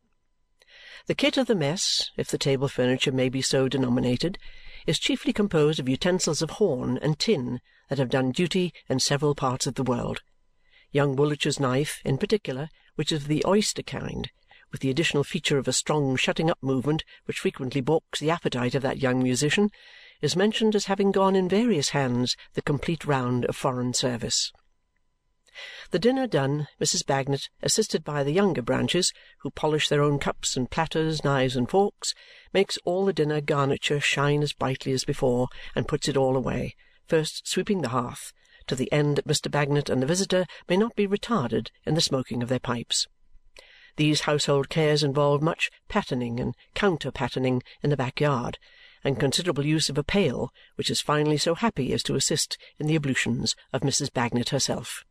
The 1.08 1.16
kit 1.16 1.38
of 1.38 1.48
the 1.48 1.56
mess, 1.56 2.10
if 2.18 2.30
the 2.30 2.38
table 2.38 2.68
furniture 2.68 3.12
may 3.12 3.30
be 3.30 3.42
so 3.42 3.68
denominated, 3.68 4.38
is 4.88 5.00
chiefly 5.00 5.34
composed 5.34 5.80
of 5.80 5.90
utensils 5.90 6.42
of 6.42 6.52
horn 6.52 6.98
and 7.00 7.20
tin 7.20 7.60
that 7.90 8.00
have 8.00 8.10
done 8.10 8.32
duty 8.32 8.74
in 8.88 9.00
several 9.00 9.36
parts 9.36 9.68
of 9.68 9.76
the 9.76 9.84
world. 9.84 10.22
Young 10.94 11.16
Woolwich's 11.16 11.60
knife, 11.60 12.02
in 12.04 12.18
particular, 12.18 12.70
which 12.96 13.12
is 13.12 13.22
of 13.22 13.28
the 13.30 13.44
oyster 13.46 13.82
kind, 13.82 14.30
with 14.72 14.82
the 14.82 14.90
additional 14.90 15.24
feature 15.24 15.58
of 15.58 15.68
a 15.68 15.74
strong 15.74 16.18
shutting 16.18 16.50
up 16.50 16.62
movement 16.62 17.04
which 17.26 17.40
frequently 17.40 17.80
balks 17.80 18.20
the 18.20 18.30
appetite 18.30 18.76
of 18.76 18.82
that 18.82 18.98
young 18.98 19.24
musician, 19.24 19.70
is 20.22 20.36
mentioned 20.36 20.76
as 20.76 20.86
having 20.86 21.12
gone 21.12 21.36
in 21.36 21.48
various 21.48 21.90
hands 21.90 22.36
the 22.54 22.62
complete 22.62 23.06
round 23.06 23.46
of 23.46 23.56
foreign 23.56 23.94
service. 23.94 24.52
The 25.92 26.00
dinner 26.00 26.28
done, 26.28 26.68
Mrs. 26.80 27.06
Bagnet, 27.06 27.50
assisted 27.62 28.04
by 28.04 28.24
the 28.24 28.32
younger 28.32 28.62
branches, 28.62 29.14
who 29.40 29.52
polish 29.52 29.90
their 29.90 30.02
own 30.02 30.20
cups 30.20 30.56
and 30.56 30.70
platters, 30.70 31.24
knives 31.24 31.56
and 31.56 31.70
forks, 31.70 32.14
makes 32.54 32.78
all 32.86 33.06
the 33.06 33.14
dinner 33.14 33.42
garniture 33.42 34.00
shine 34.00 34.44
as 34.44 34.54
brightly 34.54 34.92
as 34.92 35.06
before 35.06 35.48
and 35.76 35.88
puts 35.88 36.08
it 36.08 36.18
all 36.18 36.38
away, 36.38 36.76
first 37.08 37.48
sweeping 37.48 37.82
the 37.82 37.90
hearth, 37.90 38.34
to 38.72 38.76
the 38.76 38.90
end 38.94 39.18
that 39.18 39.28
Mr. 39.28 39.52
Bagnet 39.52 39.90
and 39.90 40.02
the 40.02 40.08
visitor 40.08 40.46
may 40.70 40.78
not 40.78 40.96
be 40.96 41.06
retarded 41.06 41.68
in 41.86 41.94
the 41.94 42.00
smoking 42.00 42.42
of 42.42 42.48
their 42.48 42.58
pipes. 42.58 43.06
These 43.98 44.22
household 44.22 44.70
cares 44.70 45.04
involve 45.04 45.42
much 45.42 45.70
pattening 45.90 46.40
and 46.40 46.56
counter 46.74 47.12
pattening 47.12 47.64
in 47.84 47.90
the 47.90 47.98
backyard 47.98 48.58
and 49.04 49.20
considerable 49.20 49.66
use 49.66 49.90
of 49.90 49.98
a 49.98 50.06
pail, 50.06 50.54
which 50.76 50.90
is 50.90 51.02
finally 51.02 51.36
so 51.36 51.54
happy 51.54 51.92
as 51.92 52.02
to 52.04 52.16
assist 52.16 52.58
in 52.80 52.88
the 52.88 52.96
ablutions 52.96 53.58
of 53.74 53.82
Mrs. 53.82 54.10
Bagnet 54.14 54.52
herself. 54.52 55.04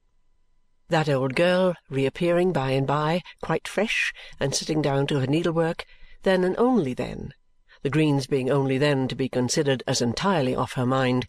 That 0.88 1.10
old 1.10 1.34
girl 1.34 1.74
reappearing 1.90 2.54
by 2.54 2.70
and 2.70 2.86
by, 2.86 3.20
quite 3.42 3.68
fresh, 3.68 4.10
and 4.40 4.54
sitting 4.54 4.80
down 4.80 5.06
to 5.08 5.20
her 5.20 5.26
needlework, 5.26 5.84
then 6.22 6.44
and 6.44 6.56
only 6.56 6.94
then, 6.94 7.34
the 7.82 7.90
greens 7.90 8.26
being 8.26 8.50
only 8.50 8.78
then 8.78 9.06
to 9.08 9.14
be 9.14 9.28
considered 9.28 9.82
as 9.86 10.00
entirely 10.00 10.54
off 10.54 10.72
her 10.72 10.86
mind, 10.86 11.26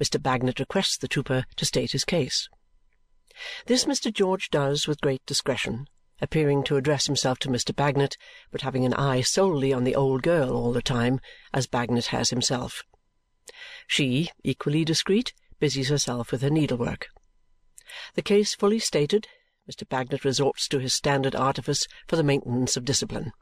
Mr. 0.00 0.20
Bagnet 0.20 0.58
requests 0.58 0.96
the 0.96 1.08
trooper 1.08 1.44
to 1.56 1.64
state 1.64 1.92
his 1.92 2.04
case. 2.04 2.48
This 3.66 3.84
Mr. 3.84 4.12
George 4.12 4.50
does 4.50 4.86
with 4.86 5.00
great 5.00 5.24
discretion, 5.26 5.86
appearing 6.20 6.62
to 6.64 6.76
address 6.76 7.06
himself 7.06 7.38
to 7.40 7.48
Mr. 7.48 7.74
Bagnet, 7.74 8.16
but 8.50 8.62
having 8.62 8.84
an 8.84 8.94
eye 8.94 9.20
solely 9.20 9.72
on 9.72 9.84
the 9.84 9.94
old 9.94 10.22
girl 10.22 10.56
all 10.56 10.72
the 10.72 10.82
time, 10.82 11.20
as 11.52 11.66
Bagnet 11.66 12.06
has 12.06 12.30
himself. 12.30 12.82
She, 13.86 14.30
equally 14.42 14.84
discreet, 14.84 15.32
busies 15.58 15.88
herself 15.88 16.32
with 16.32 16.42
her 16.42 16.50
needlework. 16.50 17.08
The 18.14 18.22
case 18.22 18.54
fully 18.54 18.78
stated, 18.78 19.26
Mr. 19.70 19.88
Bagnet 19.88 20.24
resorts 20.24 20.68
to 20.68 20.78
his 20.78 20.94
standard 20.94 21.34
artifice 21.34 21.86
for 22.06 22.16
the 22.16 22.22
maintenance 22.22 22.76
of 22.76 22.84
discipline. 22.84 23.32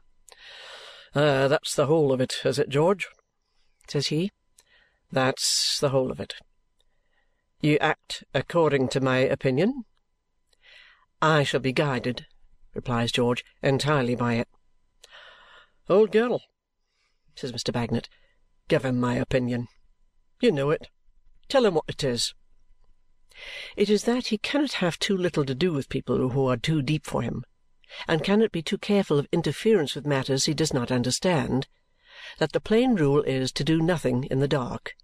"Uh, 1.13 1.47
that's 1.47 1.75
the 1.75 1.85
whole 1.85 2.11
of 2.11 2.21
it, 2.21 2.41
is 2.43 2.59
it, 2.59 2.69
George?" 2.69 3.07
says 3.87 4.07
he. 4.07 4.31
"That's 5.13 5.79
the 5.79 5.89
whole 5.89 6.11
of 6.11 6.19
it. 6.19 6.33
You 7.61 7.77
act 7.77 8.23
according 8.33 8.87
to 8.89 8.99
my 8.99 9.19
opinion?" 9.19 9.85
"I 11.21 11.43
shall 11.43 11.59
be 11.59 11.71
guided," 11.71 12.25
replies 12.73 13.11
George, 13.11 13.45
"entirely 13.61 14.15
by 14.15 14.33
it." 14.33 14.47
"Old 15.87 16.11
girl," 16.11 16.41
says 17.35 17.51
Mr. 17.51 17.71
Bagnet, 17.71 18.09
"give 18.67 18.83
him 18.83 18.99
my 18.99 19.13
opinion. 19.13 19.67
You 20.41 20.51
know 20.51 20.71
it. 20.71 20.87
Tell 21.47 21.67
him 21.67 21.75
what 21.75 21.85
it 21.87 22.03
is. 22.03 22.33
It 23.77 23.91
is 23.91 24.05
that 24.05 24.27
he 24.27 24.39
cannot 24.39 24.73
have 24.81 24.97
too 24.97 25.15
little 25.15 25.45
to 25.45 25.53
do 25.53 25.73
with 25.73 25.89
people 25.89 26.29
who 26.29 26.47
are 26.47 26.57
too 26.57 26.81
deep 26.81 27.05
for 27.05 27.21
him, 27.21 27.45
and 28.07 28.23
cannot 28.23 28.51
be 28.51 28.63
too 28.63 28.79
careful 28.79 29.19
of 29.19 29.27
interference 29.31 29.93
with 29.93 30.07
matters 30.07 30.45
he 30.45 30.55
does 30.55 30.73
not 30.73 30.91
understand, 30.91 31.67
that 32.39 32.51
the 32.51 32.59
plain 32.59 32.95
rule 32.95 33.21
is 33.21 33.51
to 33.51 33.63
do 33.63 33.79
nothing 33.79 34.23
in 34.23 34.39
the 34.39 34.47
dark, 34.47 34.95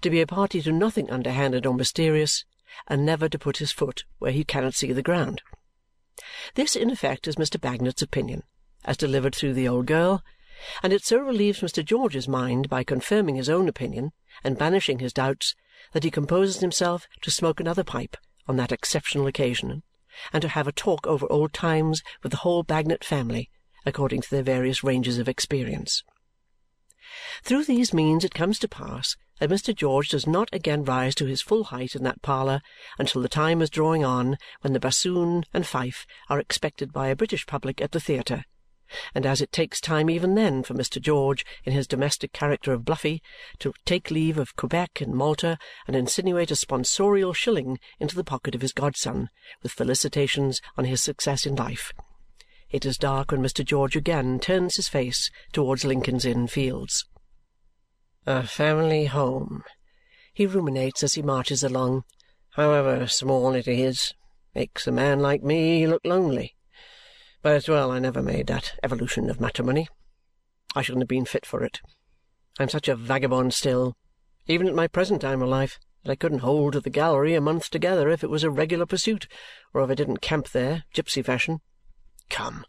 to 0.00 0.10
be 0.10 0.20
a 0.20 0.26
party 0.26 0.62
to 0.62 0.72
nothing 0.72 1.10
underhanded 1.10 1.66
or 1.66 1.74
mysterious, 1.74 2.44
and 2.88 3.04
never 3.04 3.28
to 3.28 3.38
put 3.38 3.58
his 3.58 3.72
foot 3.72 4.04
where 4.18 4.32
he 4.32 4.44
cannot 4.44 4.74
see 4.74 4.92
the 4.92 5.02
ground. 5.02 5.42
This, 6.54 6.76
in 6.76 6.90
effect, 6.90 7.26
is 7.26 7.36
Mr. 7.36 7.60
Bagnet's 7.60 8.02
opinion, 8.02 8.42
as 8.84 8.96
delivered 8.96 9.34
through 9.34 9.54
the 9.54 9.68
old 9.68 9.86
girl, 9.86 10.22
and 10.82 10.92
it 10.92 11.04
so 11.04 11.18
relieves 11.18 11.60
Mr. 11.60 11.84
George's 11.84 12.28
mind 12.28 12.68
by 12.68 12.84
confirming 12.84 13.36
his 13.36 13.48
own 13.48 13.68
opinion 13.68 14.12
and 14.42 14.58
banishing 14.58 15.00
his 15.00 15.12
doubts 15.12 15.54
that 15.92 16.04
he 16.04 16.10
composes 16.10 16.60
himself 16.60 17.08
to 17.22 17.30
smoke 17.30 17.60
another 17.60 17.84
pipe 17.84 18.16
on 18.46 18.56
that 18.56 18.72
exceptional 18.72 19.26
occasion 19.26 19.82
and 20.32 20.42
to 20.42 20.48
have 20.48 20.68
a 20.68 20.72
talk 20.72 21.06
over 21.06 21.30
old 21.30 21.52
times 21.52 22.02
with 22.22 22.30
the 22.30 22.38
whole 22.38 22.62
Bagnet 22.62 23.04
family 23.04 23.50
according 23.84 24.22
to 24.22 24.30
their 24.30 24.42
various 24.42 24.82
ranges 24.82 25.18
of 25.18 25.28
experience. 25.28 26.02
Through 27.42 27.64
these 27.64 27.92
means 27.92 28.24
it 28.24 28.34
comes 28.34 28.58
to 28.60 28.68
pass 28.68 29.16
that 29.38 29.50
Mr. 29.50 29.74
George 29.74 30.08
does 30.08 30.26
not 30.26 30.48
again 30.52 30.84
rise 30.84 31.14
to 31.14 31.26
his 31.26 31.42
full 31.42 31.64
height 31.64 31.94
in 31.94 32.02
that 32.04 32.22
parlour 32.22 32.60
until 32.98 33.22
the 33.22 33.28
time 33.28 33.60
is 33.60 33.70
drawing 33.70 34.04
on 34.04 34.38
when 34.60 34.72
the 34.72 34.80
bassoon 34.80 35.44
and 35.52 35.66
fife 35.66 36.06
are 36.28 36.38
expected 36.38 36.92
by 36.92 37.08
a 37.08 37.16
British 37.16 37.46
public 37.46 37.80
at 37.80 37.92
the 37.92 38.00
theatre 38.00 38.44
and 39.14 39.26
as 39.26 39.40
it 39.40 39.50
takes 39.50 39.80
time 39.80 40.08
even 40.10 40.34
then 40.34 40.62
for 40.62 40.74
Mr. 40.74 41.00
George, 41.00 41.44
in 41.64 41.72
his 41.72 41.86
domestic 41.86 42.32
character 42.32 42.72
of 42.72 42.84
Bluffy, 42.84 43.22
to 43.58 43.72
take 43.84 44.10
leave 44.10 44.38
of 44.38 44.54
Quebec 44.56 45.00
and 45.00 45.14
Malta 45.14 45.58
and 45.86 45.96
insinuate 45.96 46.50
a 46.50 46.54
sponsorial 46.54 47.34
shilling 47.34 47.78
into 47.98 48.14
the 48.14 48.22
pocket 48.22 48.54
of 48.54 48.60
his 48.60 48.72
godson, 48.72 49.30
with 49.62 49.72
felicitations 49.72 50.60
on 50.76 50.84
his 50.84 51.02
success 51.02 51.46
in 51.46 51.56
life, 51.56 51.92
it 52.70 52.84
is 52.84 52.98
dark 52.98 53.30
when 53.30 53.40
Mr. 53.40 53.64
George 53.64 53.94
again 53.94 54.40
turns 54.40 54.76
his 54.76 54.88
face 54.88 55.30
towards 55.52 55.84
Lincoln's 55.84 56.24
Inn 56.24 56.48
Fields. 56.48 57.06
A 58.26 58.46
family 58.46 59.04
home, 59.04 59.64
he 60.32 60.46
ruminates 60.46 61.02
as 61.02 61.12
he 61.12 61.20
marches 61.20 61.62
along, 61.62 62.04
however 62.52 63.06
small 63.06 63.54
it 63.54 63.68
is, 63.68 64.14
makes 64.54 64.86
a 64.86 64.92
man 64.92 65.20
like 65.20 65.42
me 65.42 65.86
look 65.86 66.06
lonely. 66.06 66.56
But 67.42 67.56
it's 67.56 67.68
well 67.68 67.90
I 67.90 67.98
never 67.98 68.22
made 68.22 68.46
that 68.46 68.78
evolution 68.82 69.28
of 69.28 69.42
matrimony. 69.42 69.88
I 70.74 70.80
shouldn't 70.80 71.02
have 71.02 71.08
been 71.08 71.26
fit 71.26 71.44
for 71.44 71.62
it. 71.62 71.82
I 72.58 72.62
am 72.62 72.70
such 72.70 72.88
a 72.88 72.96
vagabond 72.96 73.52
still, 73.52 73.94
even 74.46 74.68
at 74.68 74.74
my 74.74 74.88
present 74.88 75.20
time 75.20 75.42
of 75.42 75.50
life, 75.50 75.78
that 76.02 76.10
I 76.10 76.16
couldn't 76.16 76.38
hold 76.38 76.72
to 76.72 76.80
the 76.80 76.88
gallery 76.88 77.34
a 77.34 77.42
month 77.42 77.68
together 77.68 78.08
if 78.08 78.24
it 78.24 78.30
was 78.30 78.42
a 78.42 78.50
regular 78.50 78.86
pursuit, 78.86 79.28
or 79.74 79.82
if 79.82 79.90
I 79.90 79.94
didn't 79.94 80.22
camp 80.22 80.48
there, 80.52 80.84
gipsy 80.94 81.20
fashion. 81.20 81.60
Come! 82.30 82.64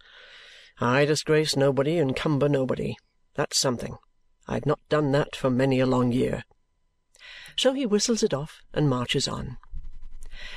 I 0.81 1.05
disgrace 1.05 1.55
nobody 1.55 1.97
and 1.97 2.13
cumber 2.13 2.49
nobody. 2.49 2.97
That's 3.35 3.57
something. 3.57 3.97
I 4.47 4.55
have 4.55 4.65
not 4.65 4.79
done 4.89 5.11
that 5.11 5.35
for 5.35 5.49
many 5.49 5.79
a 5.79 5.85
long 5.85 6.11
year. 6.11 6.43
So 7.55 7.73
he 7.73 7.85
whistles 7.85 8.21
it 8.21 8.33
off 8.33 8.61
and 8.73 8.89
marches 8.89 9.27
on. 9.27 9.57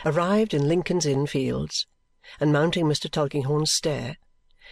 Arrived 0.04 0.52
in 0.52 0.68
Lincoln's 0.68 1.06
Inn 1.06 1.26
Fields, 1.26 1.86
and 2.38 2.52
mounting 2.52 2.84
Mr. 2.84 3.10
Tulkinghorn's 3.10 3.72
stair, 3.72 4.16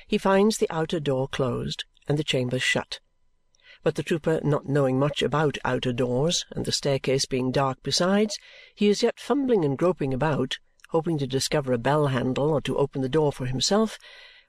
he 0.07 0.19
finds 0.19 0.59
the 0.59 0.71
outer 0.71 1.01
door 1.01 1.29
closed 1.29 1.85
and 2.09 2.19
the 2.19 2.25
chambers 2.25 2.63
shut. 2.63 3.01
But 3.83 3.95
the 3.95 4.03
trooper 4.03 4.41
not 4.43 4.69
knowing 4.69 4.99
much 4.99 5.23
about 5.23 5.59
outer 5.65 5.93
doors, 5.93 6.45
and 6.51 6.65
the 6.65 6.73
staircase 6.73 7.25
being 7.25 7.53
dark 7.53 7.79
besides, 7.83 8.37
he 8.75 8.89
is 8.89 9.03
yet 9.03 9.21
fumbling 9.21 9.65
and 9.65 9.79
groping 9.79 10.13
about, 10.13 10.59
hoping 10.91 11.19
to 11.19 11.27
discover 11.27 11.73
a 11.73 11.79
bell 11.79 12.09
handle 12.09 12.51
or 12.51 12.61
to 12.63 12.77
open 12.77 13.01
the 13.01 13.09
door 13.09 13.33
for 13.33 13.47
himself, 13.47 13.99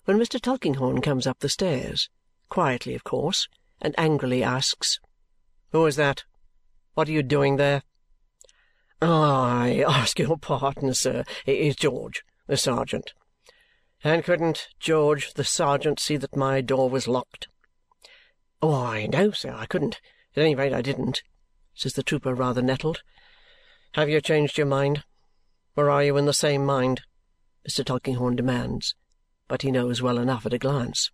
when 0.05 0.17
Mr. 0.17 0.41
Tulkinghorn 0.41 1.01
comes 1.01 1.27
up 1.27 1.39
the 1.39 1.49
stairs, 1.49 2.09
quietly 2.49 2.95
of 2.95 3.03
course, 3.03 3.47
and 3.81 3.93
angrily 3.97 4.43
asks, 4.43 4.99
"Who 5.71 5.85
is 5.85 5.95
that? 5.95 6.23
What 6.93 7.07
are 7.07 7.11
you 7.11 7.23
doing 7.23 7.57
there?" 7.57 7.83
I 9.01 9.83
ask 9.87 10.17
your 10.17 10.37
pardon, 10.37 10.93
sir. 10.93 11.23
It 11.45 11.57
is 11.57 11.75
George, 11.75 12.23
the 12.47 12.57
sergeant. 12.57 13.13
And 14.03 14.23
couldn't 14.23 14.67
George, 14.79 15.33
the 15.33 15.43
sergeant, 15.43 15.99
see 15.99 16.17
that 16.17 16.35
my 16.35 16.61
door 16.61 16.89
was 16.89 17.07
locked? 17.07 17.47
Why, 18.59 19.07
no, 19.07 19.31
sir, 19.31 19.53
I 19.53 19.65
couldn't. 19.65 19.99
At 20.35 20.41
any 20.41 20.55
rate, 20.55 20.73
I 20.73 20.81
didn't, 20.81 21.23
says 21.75 21.93
the 21.93 22.03
trooper, 22.03 22.33
rather 22.33 22.61
nettled. 22.61 23.03
Have 23.93 24.09
you 24.09 24.21
changed 24.21 24.57
your 24.57 24.67
mind? 24.67 25.03
Or 25.75 25.89
are 25.89 26.03
you 26.03 26.17
in 26.17 26.25
the 26.25 26.33
same 26.33 26.65
mind? 26.65 27.01
Mr. 27.67 27.85
Tulkinghorn 27.85 28.35
demands, 28.35 28.95
but 29.47 29.61
he 29.61 29.71
knows 29.71 30.01
well 30.01 30.17
enough 30.17 30.45
at 30.45 30.53
a 30.53 30.57
glance. 30.57 31.11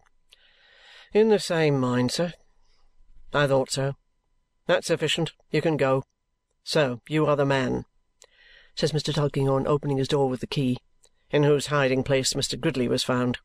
In 1.13 1.29
the 1.29 1.39
same 1.39 1.79
mind, 1.79 2.11
sir. 2.11 2.33
I 3.33 3.47
thought 3.47 3.71
so. 3.71 3.95
That's 4.67 4.87
sufficient. 4.87 5.33
You 5.51 5.61
can 5.61 5.77
go. 5.77 6.03
So 6.63 7.01
you 7.09 7.25
are 7.25 7.35
the 7.35 7.45
man, 7.45 7.85
says 8.75 8.91
Mr. 8.91 9.13
Tulkinghorn, 9.13 9.67
opening 9.67 9.97
his 9.97 10.07
door 10.07 10.29
with 10.29 10.39
the 10.39 10.47
key, 10.47 10.77
in 11.29 11.43
whose 11.43 11.67
hiding 11.67 12.03
place 12.03 12.33
Mr. 12.33 12.59
Gridley 12.59 12.87
was 12.87 13.03
found. 13.03 13.39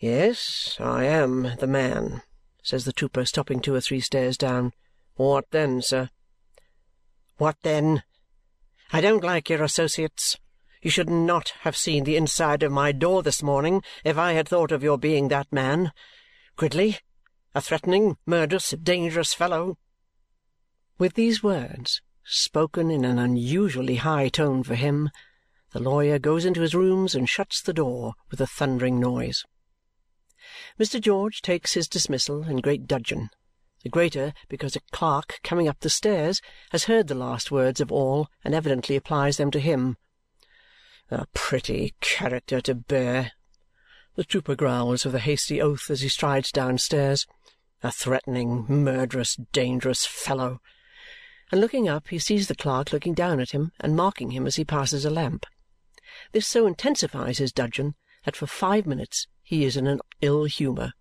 Yes, 0.00 0.76
I 0.80 1.04
am 1.04 1.52
the 1.60 1.66
man, 1.66 2.22
says 2.62 2.84
the 2.84 2.92
trooper, 2.92 3.24
stopping 3.24 3.60
two 3.60 3.74
or 3.74 3.80
three 3.80 4.00
stairs 4.00 4.36
down. 4.36 4.72
What 5.14 5.50
then, 5.50 5.80
sir? 5.82 6.10
What 7.36 7.56
then? 7.62 8.02
I 8.92 9.00
don't 9.00 9.22
like 9.22 9.48
your 9.48 9.62
associates. 9.62 10.36
You 10.82 10.90
should 10.90 11.08
not 11.08 11.54
have 11.60 11.76
seen 11.76 12.04
the 12.04 12.16
inside 12.16 12.62
of 12.62 12.72
my 12.72 12.92
door 12.92 13.22
this 13.22 13.42
morning 13.42 13.82
if 14.04 14.18
I 14.18 14.32
had 14.32 14.48
thought 14.48 14.72
of 14.72 14.82
your 14.82 14.98
being 14.98 15.28
that 15.28 15.50
man. 15.52 15.92
Gridley, 16.56 16.98
a 17.54 17.60
threatening, 17.60 18.16
murderous, 18.26 18.70
dangerous 18.82 19.32
fellow. 19.32 19.78
With 20.98 21.14
these 21.14 21.42
words, 21.42 22.02
spoken 22.24 22.90
in 22.90 23.04
an 23.04 23.18
unusually 23.18 23.96
high 23.96 24.28
tone 24.28 24.64
for 24.64 24.74
him, 24.74 25.10
the 25.72 25.80
lawyer 25.80 26.18
goes 26.18 26.44
into 26.44 26.62
his 26.62 26.74
rooms 26.74 27.14
and 27.14 27.28
shuts 27.28 27.62
the 27.62 27.72
door 27.72 28.14
with 28.30 28.40
a 28.40 28.46
thundering 28.46 28.98
noise. 28.98 29.44
Mr. 30.78 31.00
George 31.00 31.42
takes 31.42 31.74
his 31.74 31.88
dismissal 31.88 32.44
in 32.44 32.58
great 32.58 32.86
dudgeon, 32.86 33.30
the 33.82 33.88
greater 33.88 34.32
because 34.48 34.74
a 34.74 34.80
clerk 34.92 35.38
coming 35.44 35.68
up 35.68 35.80
the 35.80 35.90
stairs 35.90 36.40
has 36.70 36.84
heard 36.84 37.06
the 37.06 37.14
last 37.14 37.50
words 37.50 37.80
of 37.80 37.92
all 37.92 38.28
and 38.42 38.54
evidently 38.54 38.96
applies 38.96 39.36
them 39.36 39.50
to 39.50 39.60
him. 39.60 39.96
A 41.10 41.26
pretty 41.34 41.94
character 42.00 42.60
to 42.62 42.74
bear! 42.74 43.32
The 44.16 44.24
trooper 44.24 44.54
growls 44.54 45.04
with 45.04 45.16
a 45.16 45.20
hasty 45.20 45.60
oath 45.60 45.90
as 45.90 46.02
he 46.02 46.08
strides 46.08 46.52
downstairs. 46.52 47.26
A 47.82 47.90
threatening, 47.90 48.64
murderous, 48.68 49.36
dangerous 49.52 50.06
fellow! 50.06 50.60
And 51.50 51.60
looking 51.60 51.88
up, 51.88 52.08
he 52.08 52.20
sees 52.20 52.46
the 52.46 52.54
clerk 52.54 52.92
looking 52.92 53.14
down 53.14 53.40
at 53.40 53.50
him 53.50 53.72
and 53.80 53.96
marking 53.96 54.30
him 54.30 54.46
as 54.46 54.54
he 54.54 54.64
passes 54.64 55.04
a 55.04 55.10
lamp. 55.10 55.46
This 56.30 56.46
so 56.46 56.66
intensifies 56.66 57.38
his 57.38 57.52
dudgeon 57.52 57.96
that 58.24 58.36
for 58.36 58.46
five 58.46 58.86
minutes 58.86 59.26
he 59.42 59.64
is 59.64 59.76
in 59.76 59.88
an 59.88 60.00
ill 60.20 60.44
humour. 60.44 60.92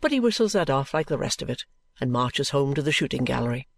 But 0.00 0.10
he 0.10 0.18
whistles 0.18 0.52
that 0.54 0.68
off 0.68 0.92
like 0.92 1.06
the 1.06 1.18
rest 1.18 1.42
of 1.42 1.50
it 1.50 1.64
and 2.00 2.10
marches 2.10 2.50
home 2.50 2.74
to 2.74 2.82
the 2.82 2.92
shooting 2.92 3.24
gallery. 3.24 3.68